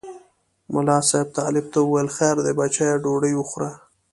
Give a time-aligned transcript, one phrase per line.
[0.73, 3.71] ملا صاحب طالب ته وویل خیر دی بچیه ډوډۍ وخوره.